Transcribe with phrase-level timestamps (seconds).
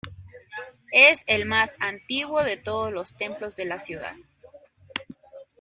[0.93, 4.15] Es el más antiguo de todos los templos de la ciudad.